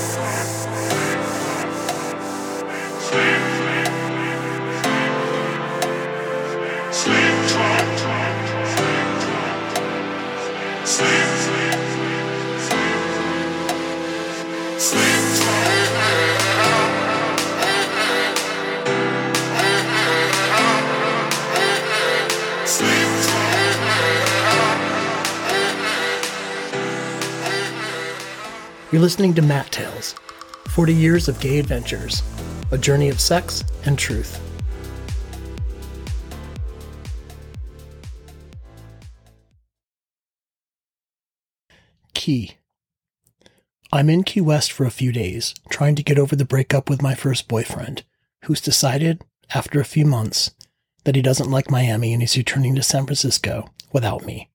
Yes. 0.00 0.39
You're 28.92 29.02
listening 29.02 29.34
to 29.34 29.42
Matt 29.42 29.70
Tales 29.70 30.16
40 30.70 30.92
Years 30.92 31.28
of 31.28 31.38
Gay 31.38 31.60
Adventures, 31.60 32.24
a 32.72 32.78
journey 32.78 33.08
of 33.08 33.20
sex 33.20 33.62
and 33.84 33.96
truth. 33.96 34.40
Key. 42.14 42.56
I'm 43.92 44.10
in 44.10 44.24
Key 44.24 44.40
West 44.40 44.72
for 44.72 44.84
a 44.84 44.90
few 44.90 45.12
days, 45.12 45.54
trying 45.68 45.94
to 45.94 46.02
get 46.02 46.18
over 46.18 46.34
the 46.34 46.44
breakup 46.44 46.90
with 46.90 47.00
my 47.00 47.14
first 47.14 47.46
boyfriend, 47.46 48.02
who's 48.46 48.60
decided, 48.60 49.22
after 49.54 49.78
a 49.78 49.84
few 49.84 50.04
months, 50.04 50.50
that 51.04 51.14
he 51.14 51.22
doesn't 51.22 51.50
like 51.50 51.70
Miami 51.70 52.12
and 52.12 52.22
he's 52.22 52.36
returning 52.36 52.74
to 52.74 52.82
San 52.82 53.06
Francisco 53.06 53.70
without 53.92 54.26
me. 54.26 54.50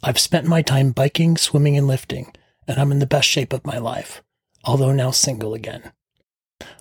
I've 0.00 0.20
spent 0.20 0.46
my 0.46 0.62
time 0.62 0.92
biking, 0.92 1.36
swimming, 1.36 1.76
and 1.76 1.88
lifting 1.88 2.32
and 2.66 2.78
I'm 2.78 2.92
in 2.92 2.98
the 2.98 3.06
best 3.06 3.28
shape 3.28 3.52
of 3.52 3.66
my 3.66 3.78
life, 3.78 4.22
although 4.64 4.92
now 4.92 5.10
single 5.10 5.54
again. 5.54 5.92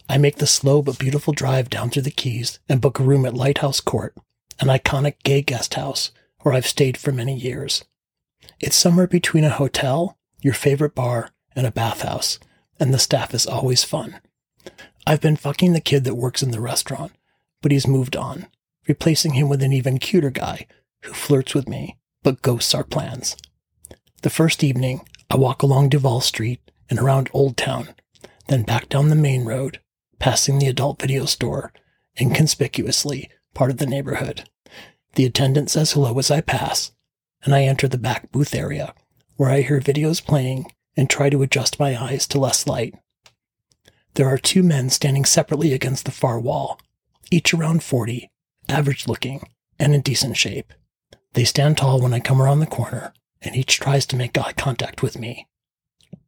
I 0.09 0.17
make 0.17 0.37
the 0.37 0.47
slow 0.47 0.81
but 0.81 0.99
beautiful 0.99 1.33
drive 1.33 1.69
down 1.69 1.89
through 1.89 2.03
the 2.03 2.11
Keys 2.11 2.59
and 2.69 2.81
book 2.81 2.99
a 2.99 3.03
room 3.03 3.25
at 3.25 3.33
Lighthouse 3.33 3.79
Court, 3.79 4.15
an 4.59 4.67
iconic 4.67 5.15
gay 5.23 5.41
guest 5.41 5.73
house 5.73 6.11
where 6.41 6.53
I've 6.53 6.67
stayed 6.67 6.97
for 6.97 7.11
many 7.11 7.35
years. 7.35 7.85
It's 8.59 8.75
somewhere 8.75 9.07
between 9.07 9.43
a 9.43 9.49
hotel, 9.49 10.17
your 10.41 10.53
favorite 10.53 10.93
bar, 10.93 11.29
and 11.55 11.65
a 11.65 11.71
bathhouse, 11.71 12.39
and 12.79 12.93
the 12.93 12.99
staff 12.99 13.33
is 13.33 13.47
always 13.47 13.83
fun. 13.83 14.19
I've 15.05 15.21
been 15.21 15.35
fucking 15.35 15.73
the 15.73 15.81
kid 15.81 16.03
that 16.03 16.15
works 16.15 16.43
in 16.43 16.51
the 16.51 16.61
restaurant, 16.61 17.13
but 17.61 17.71
he's 17.71 17.87
moved 17.87 18.15
on, 18.15 18.47
replacing 18.87 19.33
him 19.33 19.49
with 19.49 19.63
an 19.63 19.73
even 19.73 19.99
cuter 19.99 20.29
guy 20.29 20.67
who 21.03 21.13
flirts 21.13 21.53
with 21.53 21.67
me, 21.67 21.97
but 22.23 22.41
ghosts 22.41 22.73
our 22.73 22.83
plans. 22.83 23.35
The 24.21 24.29
first 24.29 24.63
evening, 24.63 25.07
I 25.33 25.35
walk 25.35 25.63
along 25.63 25.89
Duval 25.89 26.21
Street 26.21 26.61
and 26.91 26.99
around 26.99 27.27
Old 27.33 27.57
Town, 27.57 27.95
then 28.49 28.61
back 28.61 28.87
down 28.87 29.09
the 29.09 29.15
main 29.15 29.45
road, 29.45 29.79
passing 30.19 30.59
the 30.59 30.67
adult 30.67 31.01
video 31.01 31.25
store, 31.25 31.73
inconspicuously 32.21 33.31
part 33.55 33.71
of 33.71 33.77
the 33.77 33.87
neighborhood. 33.87 34.47
The 35.15 35.25
attendant 35.25 35.71
says 35.71 35.93
hello 35.93 36.19
as 36.19 36.29
I 36.29 36.41
pass, 36.41 36.91
and 37.43 37.55
I 37.55 37.63
enter 37.63 37.87
the 37.87 37.97
back 37.97 38.31
booth 38.31 38.53
area, 38.53 38.93
where 39.35 39.49
I 39.49 39.61
hear 39.61 39.81
videos 39.81 40.23
playing 40.23 40.71
and 40.95 41.09
try 41.09 41.31
to 41.31 41.41
adjust 41.41 41.79
my 41.79 41.99
eyes 41.99 42.27
to 42.27 42.39
less 42.39 42.67
light. 42.67 42.93
There 44.13 44.27
are 44.27 44.37
two 44.37 44.61
men 44.61 44.91
standing 44.91 45.25
separately 45.25 45.73
against 45.73 46.05
the 46.05 46.11
far 46.11 46.39
wall, 46.39 46.79
each 47.31 47.55
around 47.55 47.81
40, 47.81 48.29
average 48.69 49.07
looking, 49.07 49.41
and 49.79 49.95
in 49.95 50.01
decent 50.01 50.37
shape. 50.37 50.71
They 51.33 51.43
stand 51.43 51.79
tall 51.79 51.99
when 51.99 52.13
I 52.13 52.19
come 52.19 52.39
around 52.39 52.59
the 52.59 52.67
corner, 52.67 53.13
and 53.43 53.55
each 53.55 53.79
tries 53.79 54.05
to 54.07 54.15
make 54.15 54.37
eye 54.37 54.53
contact 54.53 55.01
with 55.01 55.19
me. 55.19 55.47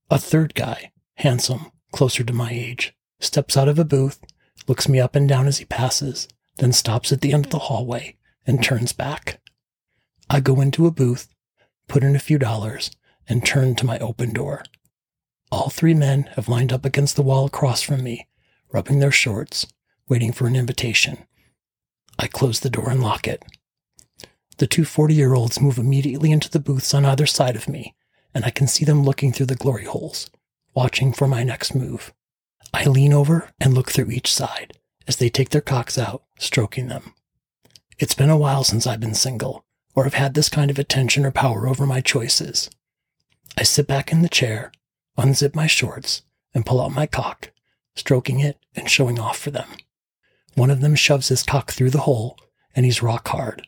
A 0.10 0.18
third 0.18 0.54
guy, 0.54 0.92
handsome, 1.16 1.72
closer 1.92 2.24
to 2.24 2.34
my 2.34 2.52
age, 2.52 2.96
steps 3.20 3.58
out 3.58 3.68
of 3.68 3.80
a 3.80 3.86
booth, 3.86 4.20
looks 4.68 4.88
me 4.88 5.00
up 5.00 5.16
and 5.16 5.28
down 5.28 5.48
as 5.48 5.58
he 5.58 5.66
passes, 5.66 6.28
then 6.58 6.72
stops 6.72 7.12
at 7.12 7.22
the 7.22 7.34
end 7.34 7.46
of 7.46 7.52
the 7.52 7.60
hallway 7.60 8.18
and 8.46 8.64
turns 8.64 8.94
back. 8.94 9.42
I 10.30 10.40
go 10.40 10.62
into 10.62 10.88
a 10.88 10.92
booth, 10.92 11.30
put 11.88 12.04
in 12.04 12.16
a 12.16 12.20
few 12.20 12.38
dollars, 12.38 12.92
and 13.28 13.46
turn 13.46 13.76
to 13.76 13.86
my 13.86 13.98
open 14.00 14.34
door. 14.34 14.64
All 15.52 15.70
three 15.70 15.94
men 15.94 16.24
have 16.36 16.50
lined 16.50 16.74
up 16.74 16.86
against 16.86 17.16
the 17.16 17.24
wall 17.24 17.46
across 17.46 17.82
from 17.82 18.04
me, 18.04 18.28
rubbing 18.72 19.00
their 19.00 19.12
shorts, 19.12 19.68
waiting 20.08 20.32
for 20.32 20.48
an 20.48 20.56
invitation. 20.56 21.26
I 22.20 22.28
close 22.28 22.60
the 22.60 22.70
door 22.70 22.90
and 22.90 23.02
lock 23.02 23.28
it. 23.28 23.44
The 24.58 24.68
two 24.68 24.86
40 24.86 25.14
year 25.14 25.34
olds 25.34 25.60
move 25.60 25.78
immediately 25.78 26.32
into 26.32 26.50
the 26.50 26.60
booths 26.60 26.94
on 26.94 27.06
either 27.06 27.26
side 27.26 27.56
of 27.56 27.68
me, 27.68 27.96
and 28.34 28.46
I 28.46 28.50
can 28.50 28.68
see 28.68 28.86
them 28.86 29.04
looking 29.04 29.34
through 29.34 29.48
the 29.48 29.56
glory 29.56 29.86
holes, 29.86 30.30
watching 30.74 31.12
for 31.12 31.28
my 31.28 31.44
next 31.44 31.76
move. 31.76 32.14
I 32.74 32.86
lean 32.86 33.14
over 33.14 33.50
and 33.60 33.74
look 33.74 33.92
through 33.92 34.12
each 34.12 34.34
side 34.34 34.78
as 35.08 35.18
they 35.18 35.30
take 35.30 35.50
their 35.50 35.62
cocks 35.62 35.98
out, 35.98 36.24
stroking 36.40 36.88
them. 36.88 37.14
It's 38.00 38.16
been 38.16 38.30
a 38.30 38.38
while 38.38 38.64
since 38.64 38.88
I've 38.88 39.00
been 39.00 39.14
single, 39.14 39.66
or 39.94 40.04
have 40.04 40.16
had 40.16 40.34
this 40.34 40.50
kind 40.50 40.72
of 40.72 40.80
attention 40.80 41.26
or 41.26 41.32
power 41.32 41.68
over 41.68 41.86
my 41.86 42.02
choices. 42.02 42.70
I 43.58 43.64
sit 43.64 43.88
back 43.88 44.12
in 44.12 44.22
the 44.22 44.30
chair, 44.30 44.72
unzip 45.18 45.56
my 45.56 45.68
shorts, 45.68 46.24
and 46.54 46.66
pull 46.66 46.82
out 46.82 46.92
my 46.92 47.06
cock, 47.06 47.52
stroking 47.96 48.40
it 48.40 48.58
and 48.76 48.90
showing 48.90 49.20
off 49.20 49.38
for 49.38 49.52
them. 49.52 49.70
One 50.56 50.70
of 50.70 50.82
them 50.82 50.96
shoves 50.96 51.30
his 51.30 51.44
cock 51.44 51.72
through 51.72 51.92
the 51.92 52.00
hole, 52.00 52.38
and 52.76 52.86
he's 52.86 53.04
rock 53.04 53.28
hard, 53.30 53.68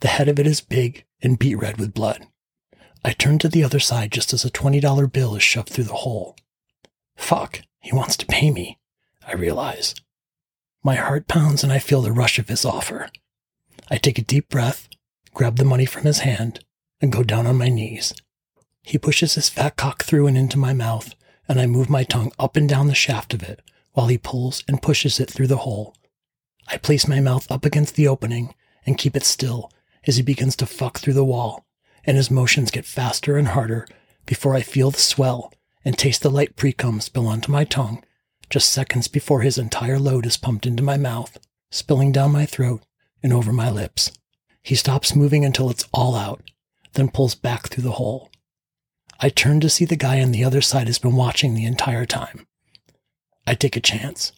the 0.00 0.08
head 0.08 0.28
of 0.28 0.38
it 0.38 0.46
is 0.46 0.60
big 0.60 1.04
and 1.22 1.38
beet 1.38 1.56
red 1.56 1.78
with 1.78 1.94
blood. 1.94 2.26
I 3.04 3.12
turn 3.12 3.38
to 3.40 3.48
the 3.48 3.64
other 3.64 3.80
side 3.80 4.12
just 4.12 4.32
as 4.32 4.44
a 4.44 4.50
$20 4.50 5.12
bill 5.12 5.36
is 5.36 5.42
shoved 5.42 5.70
through 5.70 5.84
the 5.84 5.94
hole. 5.94 6.36
Fuck, 7.16 7.62
he 7.80 7.94
wants 7.94 8.16
to 8.18 8.26
pay 8.26 8.50
me, 8.50 8.78
I 9.26 9.34
realize. 9.34 9.94
My 10.82 10.94
heart 10.96 11.28
pounds 11.28 11.62
and 11.62 11.72
I 11.72 11.78
feel 11.78 12.02
the 12.02 12.12
rush 12.12 12.38
of 12.38 12.48
his 12.48 12.64
offer. 12.64 13.08
I 13.90 13.96
take 13.96 14.18
a 14.18 14.22
deep 14.22 14.48
breath, 14.48 14.88
grab 15.34 15.56
the 15.56 15.64
money 15.64 15.86
from 15.86 16.04
his 16.04 16.20
hand, 16.20 16.64
and 17.00 17.12
go 17.12 17.22
down 17.22 17.46
on 17.46 17.56
my 17.56 17.68
knees. 17.68 18.12
He 18.82 18.98
pushes 18.98 19.34
his 19.34 19.48
fat 19.48 19.76
cock 19.76 20.04
through 20.04 20.26
and 20.26 20.36
into 20.36 20.58
my 20.58 20.72
mouth, 20.72 21.14
and 21.48 21.60
I 21.60 21.66
move 21.66 21.90
my 21.90 22.04
tongue 22.04 22.32
up 22.38 22.56
and 22.56 22.68
down 22.68 22.86
the 22.86 22.94
shaft 22.94 23.34
of 23.34 23.42
it 23.42 23.60
while 23.92 24.08
he 24.08 24.18
pulls 24.18 24.62
and 24.68 24.82
pushes 24.82 25.18
it 25.18 25.30
through 25.30 25.48
the 25.48 25.58
hole. 25.58 25.94
I 26.68 26.76
place 26.76 27.08
my 27.08 27.20
mouth 27.20 27.50
up 27.50 27.64
against 27.64 27.96
the 27.96 28.08
opening 28.08 28.54
and 28.86 28.98
keep 28.98 29.16
it 29.16 29.24
still 29.24 29.70
as 30.06 30.16
he 30.16 30.22
begins 30.22 30.56
to 30.56 30.66
fuck 30.66 30.98
through 30.98 31.14
the 31.14 31.24
wall, 31.24 31.66
and 32.04 32.16
his 32.16 32.30
motions 32.30 32.70
get 32.70 32.84
faster 32.84 33.36
and 33.36 33.48
harder 33.48 33.86
before 34.26 34.54
I 34.54 34.60
feel 34.60 34.90
the 34.90 34.98
swell 34.98 35.52
and 35.84 35.96
taste 35.96 36.22
the 36.22 36.30
light 36.30 36.56
precum 36.56 37.00
spill 37.02 37.26
onto 37.26 37.50
my 37.50 37.64
tongue 37.64 38.02
just 38.50 38.70
seconds 38.70 39.08
before 39.08 39.42
his 39.42 39.58
entire 39.58 39.98
load 39.98 40.24
is 40.26 40.36
pumped 40.36 40.66
into 40.66 40.82
my 40.82 40.96
mouth, 40.96 41.38
spilling 41.70 42.12
down 42.12 42.32
my 42.32 42.46
throat 42.46 42.82
and 43.22 43.32
over 43.32 43.52
my 43.52 43.70
lips. 43.70 44.12
He 44.62 44.74
stops 44.74 45.14
moving 45.14 45.44
until 45.44 45.70
it's 45.70 45.88
all 45.92 46.14
out, 46.14 46.42
then 46.94 47.10
pulls 47.10 47.34
back 47.34 47.68
through 47.68 47.84
the 47.84 47.92
hole. 47.92 48.30
I 49.20 49.28
turn 49.28 49.60
to 49.60 49.70
see 49.70 49.84
the 49.84 49.96
guy 49.96 50.22
on 50.22 50.32
the 50.32 50.44
other 50.44 50.60
side 50.60 50.86
has 50.86 50.98
been 50.98 51.16
watching 51.16 51.54
the 51.54 51.66
entire 51.66 52.06
time. 52.06 52.46
I 53.46 53.54
take 53.54 53.76
a 53.76 53.80
chance, 53.80 54.32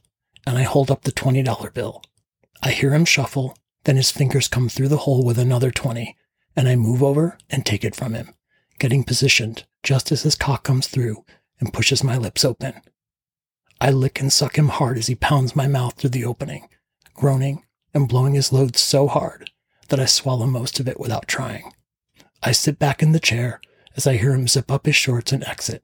and 0.46 0.56
I 0.56 0.62
hold 0.62 0.90
up 0.90 1.02
the 1.02 1.12
$20 1.12 1.74
bill. 1.74 2.02
I 2.62 2.70
hear 2.70 2.92
him 2.94 3.04
shuffle 3.04 3.56
then 3.84 3.96
his 3.96 4.10
fingers 4.10 4.48
come 4.48 4.68
through 4.68 4.88
the 4.88 4.98
hole 4.98 5.24
with 5.24 5.38
another 5.38 5.70
20, 5.70 6.16
and 6.56 6.68
I 6.68 6.76
move 6.76 7.02
over 7.02 7.38
and 7.48 7.64
take 7.64 7.84
it 7.84 7.96
from 7.96 8.14
him, 8.14 8.34
getting 8.78 9.04
positioned 9.04 9.64
just 9.82 10.12
as 10.12 10.22
his 10.22 10.34
cock 10.34 10.64
comes 10.64 10.86
through 10.86 11.24
and 11.58 11.72
pushes 11.72 12.04
my 12.04 12.16
lips 12.16 12.44
open. 12.44 12.74
I 13.80 13.90
lick 13.90 14.20
and 14.20 14.32
suck 14.32 14.56
him 14.56 14.68
hard 14.68 14.98
as 14.98 15.06
he 15.06 15.14
pounds 15.14 15.56
my 15.56 15.66
mouth 15.66 15.94
through 15.96 16.10
the 16.10 16.24
opening, 16.24 16.68
groaning 17.14 17.64
and 17.94 18.08
blowing 18.08 18.34
his 18.34 18.52
load 18.52 18.76
so 18.76 19.08
hard 19.08 19.50
that 19.88 20.00
I 20.00 20.06
swallow 20.06 20.46
most 20.46 20.80
of 20.80 20.88
it 20.88 21.00
without 21.00 21.26
trying. 21.26 21.72
I 22.42 22.52
sit 22.52 22.78
back 22.78 23.02
in 23.02 23.12
the 23.12 23.20
chair 23.20 23.60
as 23.96 24.06
I 24.06 24.16
hear 24.16 24.34
him 24.34 24.48
zip 24.48 24.70
up 24.70 24.86
his 24.86 24.96
shorts 24.96 25.32
and 25.32 25.44
exit. 25.44 25.82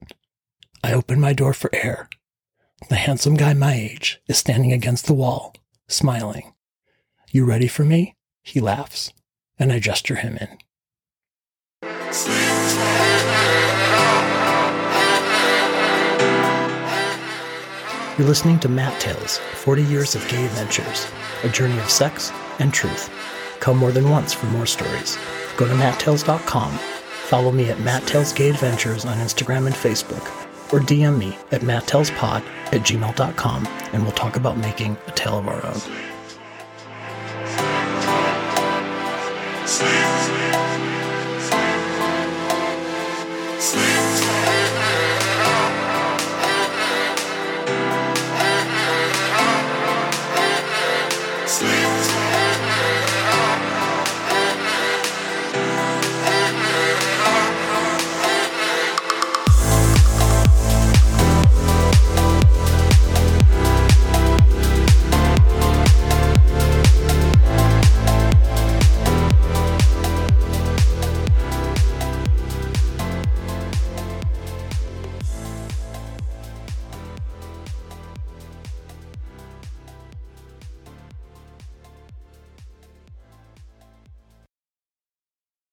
I 0.83 0.93
open 0.93 1.19
my 1.19 1.33
door 1.33 1.53
for 1.53 1.73
air. 1.73 2.09
The 2.89 2.95
handsome 2.95 3.35
guy 3.35 3.53
my 3.53 3.73
age 3.73 4.21
is 4.27 4.37
standing 4.37 4.71
against 4.71 5.07
the 5.07 5.13
wall, 5.13 5.55
smiling. 5.87 6.53
You 7.29 7.43
ready 7.43 7.67
for 7.67 7.83
me? 7.83 8.15
He 8.41 8.61
laughs, 8.61 9.11
and 9.59 9.73
I 9.73 9.79
gesture 9.79 10.15
him 10.15 10.37
in. 10.37 10.47
You're 18.17 18.27
listening 18.27 18.59
to 18.59 18.69
Matt 18.69 18.99
Tales 19.01 19.37
40 19.37 19.83
Years 19.83 20.15
of 20.15 20.25
Gay 20.29 20.45
Adventures, 20.45 21.05
a 21.43 21.49
journey 21.49 21.77
of 21.79 21.89
sex 21.89 22.31
and 22.59 22.73
truth. 22.73 23.11
Come 23.59 23.77
more 23.77 23.91
than 23.91 24.09
once 24.09 24.31
for 24.31 24.45
more 24.47 24.65
stories. 24.65 25.17
Go 25.57 25.67
to 25.67 25.73
matttales.com, 25.73 26.71
follow 26.77 27.51
me 27.51 27.69
at 27.69 27.81
Matt 27.81 28.07
Tales 28.07 28.31
Gay 28.31 28.49
Adventures 28.49 29.03
on 29.03 29.17
Instagram 29.17 29.65
and 29.65 29.75
Facebook, 29.75 30.25
or 30.71 30.79
DM 30.79 31.17
me 31.17 31.37
at 31.51 31.61
matttellspod 31.61 32.41
at 32.67 32.81
gmail.com, 32.81 33.67
and 33.91 34.01
we'll 34.01 34.13
talk 34.13 34.37
about 34.37 34.57
making 34.57 34.95
a 35.07 35.11
tale 35.11 35.37
of 35.37 35.47
our 35.49 35.65
own. 35.65 36.16
sleep, 39.77 39.91
sleep, 40.25 41.61
sleep, 43.59 44.11
sleep. 44.11 44.26